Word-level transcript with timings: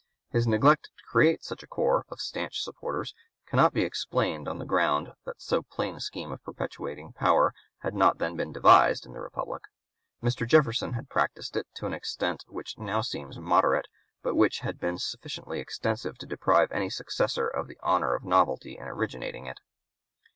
His 0.31 0.47
neglect 0.47 0.89
to 0.97 1.03
create 1.11 1.43
such 1.43 1.61
a 1.61 1.67
corps 1.67 2.07
of 2.09 2.19
stanch 2.19 2.63
supporters 2.63 3.13
cannot 3.45 3.71
be 3.71 3.83
explained 3.83 4.47
on 4.47 4.57
the 4.57 4.65
ground 4.65 5.11
that 5.25 5.39
so 5.39 5.61
plain 5.61 5.93
a 5.93 5.99
scheme 5.99 6.31
of 6.31 6.43
perpetuating 6.43 7.13
power 7.13 7.53
had 7.81 7.93
not 7.93 8.17
then 8.17 8.31
(p. 8.31 8.37
198) 8.41 8.43
been 8.47 8.51
devised 8.51 9.05
in 9.05 9.13
the 9.13 9.19
Republic. 9.21 9.61
Mr. 10.23 10.47
Jefferson 10.47 10.93
had 10.93 11.07
practised 11.07 11.55
it, 11.55 11.67
to 11.75 11.85
an 11.85 11.93
extent 11.93 12.43
which 12.47 12.79
now 12.79 13.01
seems 13.01 13.37
moderate, 13.37 13.85
but 14.23 14.33
which 14.33 14.61
had 14.61 14.79
been 14.79 14.97
sufficiently 14.97 15.59
extensive 15.59 16.17
to 16.17 16.25
deprive 16.25 16.71
any 16.71 16.89
successor 16.89 17.47
of 17.47 17.67
the 17.67 17.77
honor 17.83 18.15
of 18.15 18.23
novelty 18.23 18.77
in 18.79 18.87
originating 18.87 19.45
it. 19.45 19.59